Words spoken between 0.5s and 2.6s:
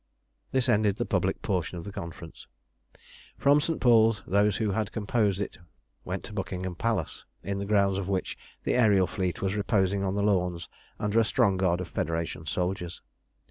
This ended the public portion of the Conference.